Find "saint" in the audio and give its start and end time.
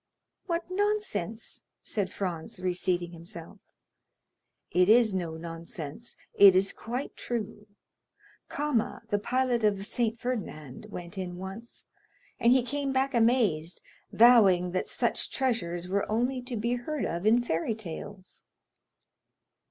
9.83-10.19